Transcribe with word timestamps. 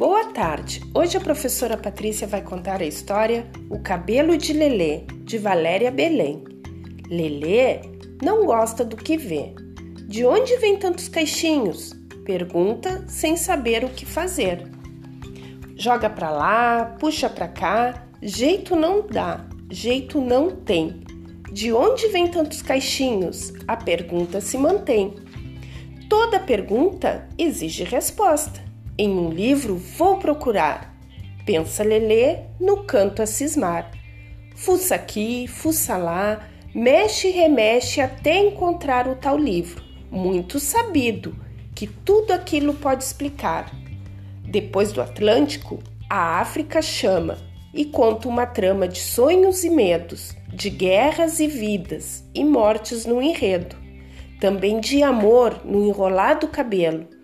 Boa 0.00 0.32
tarde. 0.32 0.80
Hoje 0.94 1.18
a 1.18 1.20
professora 1.20 1.76
Patrícia 1.76 2.26
vai 2.26 2.40
contar 2.40 2.80
a 2.80 2.86
história 2.86 3.46
O 3.68 3.78
Cabelo 3.80 4.34
de 4.38 4.54
Lelê, 4.54 5.02
de 5.24 5.36
Valéria 5.36 5.90
Belém. 5.90 6.42
Lelê 7.10 7.82
não 8.22 8.46
gosta 8.46 8.82
do 8.82 8.96
que 8.96 9.18
vê. 9.18 9.52
De 10.08 10.24
onde 10.24 10.56
vem 10.56 10.78
tantos 10.78 11.06
caixinhos? 11.06 11.92
Pergunta 12.24 13.04
sem 13.08 13.36
saber 13.36 13.84
o 13.84 13.90
que 13.90 14.06
fazer. 14.06 14.70
Joga 15.76 16.08
para 16.08 16.30
lá, 16.30 16.96
puxa 16.98 17.28
para 17.28 17.48
cá, 17.48 18.08
jeito 18.22 18.74
não 18.74 19.06
dá, 19.06 19.46
jeito 19.70 20.18
não 20.18 20.50
tem. 20.50 21.02
De 21.52 21.74
onde 21.74 22.08
vem 22.08 22.26
tantos 22.26 22.62
caixinhos? 22.62 23.52
A 23.68 23.76
pergunta 23.76 24.40
se 24.40 24.56
mantém. 24.56 25.14
Toda 26.08 26.40
pergunta 26.40 27.28
exige 27.36 27.84
resposta. 27.84 28.69
Em 29.02 29.08
um 29.08 29.30
livro 29.30 29.76
vou 29.76 30.18
procurar. 30.18 30.94
Pensa 31.46 31.82
Lelê 31.82 32.40
no 32.60 32.84
canto 32.84 33.22
a 33.22 33.26
cismar. 33.26 33.90
Fuça 34.54 34.94
aqui, 34.94 35.48
fuça 35.48 35.96
lá, 35.96 36.46
mexe 36.74 37.28
e 37.28 37.30
remexe 37.30 38.02
até 38.02 38.36
encontrar 38.36 39.08
o 39.08 39.14
tal 39.14 39.38
livro, 39.38 39.82
muito 40.10 40.60
sabido, 40.60 41.34
que 41.74 41.86
tudo 41.86 42.32
aquilo 42.32 42.74
pode 42.74 43.02
explicar. 43.02 43.74
Depois 44.44 44.92
do 44.92 45.00
Atlântico, 45.00 45.78
a 46.06 46.38
África 46.38 46.82
chama 46.82 47.38
e 47.72 47.86
conta 47.86 48.28
uma 48.28 48.44
trama 48.44 48.86
de 48.86 48.98
sonhos 48.98 49.64
e 49.64 49.70
medos, 49.70 50.36
de 50.52 50.68
guerras 50.68 51.40
e 51.40 51.46
vidas 51.46 52.22
e 52.34 52.44
mortes 52.44 53.06
no 53.06 53.22
enredo, 53.22 53.76
também 54.38 54.78
de 54.78 55.02
amor 55.02 55.62
no 55.64 55.88
enrolado 55.88 56.46
cabelo 56.48 57.18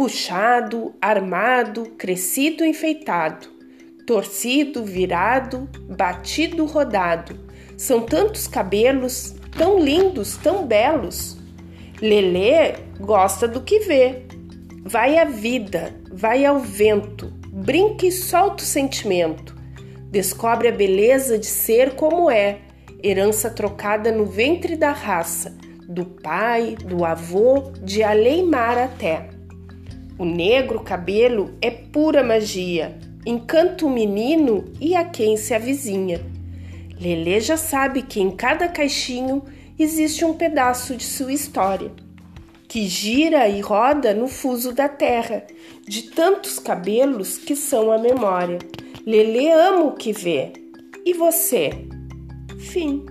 puxado, 0.00 0.94
armado, 0.98 1.90
crescido, 1.98 2.64
enfeitado, 2.64 3.48
torcido, 4.06 4.82
virado, 4.82 5.68
batido, 5.94 6.64
rodado. 6.64 7.38
São 7.76 8.00
tantos 8.00 8.48
cabelos, 8.48 9.34
tão 9.58 9.78
lindos, 9.78 10.38
tão 10.38 10.66
belos. 10.66 11.36
Lelê 12.00 12.76
gosta 12.98 13.46
do 13.46 13.60
que 13.60 13.80
vê. 13.80 14.22
Vai 14.86 15.18
à 15.18 15.26
vida, 15.26 15.94
vai 16.10 16.46
ao 16.46 16.60
vento, 16.60 17.30
brinca 17.52 18.06
e 18.06 18.10
solta 18.10 18.62
o 18.62 18.66
sentimento. 18.66 19.54
Descobre 20.10 20.68
a 20.68 20.72
beleza 20.72 21.38
de 21.38 21.44
ser 21.44 21.94
como 21.94 22.30
é, 22.30 22.60
herança 23.04 23.50
trocada 23.50 24.10
no 24.10 24.24
ventre 24.24 24.76
da 24.76 24.92
raça, 24.92 25.54
do 25.86 26.06
pai, 26.06 26.74
do 26.86 27.04
avô, 27.04 27.70
de 27.82 28.02
Aleimar 28.02 28.78
até. 28.78 29.38
O 30.20 30.24
negro 30.26 30.80
cabelo 30.80 31.54
é 31.62 31.70
pura 31.70 32.22
magia, 32.22 32.94
encanta 33.24 33.86
o 33.86 33.90
menino 33.90 34.66
e 34.78 34.94
a 34.94 35.02
quem 35.02 35.34
se 35.34 35.54
avizinha. 35.54 36.20
Lelê 37.00 37.40
já 37.40 37.56
sabe 37.56 38.02
que 38.02 38.20
em 38.20 38.30
cada 38.30 38.68
caixinho 38.68 39.42
existe 39.78 40.22
um 40.22 40.34
pedaço 40.34 40.94
de 40.94 41.04
sua 41.04 41.32
história, 41.32 41.90
que 42.68 42.86
gira 42.86 43.48
e 43.48 43.62
roda 43.62 44.12
no 44.12 44.28
fuso 44.28 44.74
da 44.74 44.90
terra, 44.90 45.46
de 45.88 46.10
tantos 46.10 46.58
cabelos 46.58 47.38
que 47.38 47.56
são 47.56 47.90
a 47.90 47.96
memória. 47.96 48.58
Lelê 49.06 49.50
ama 49.50 49.84
o 49.84 49.94
que 49.94 50.12
vê. 50.12 50.52
E 51.02 51.14
você? 51.14 51.70
Fim. 52.58 53.06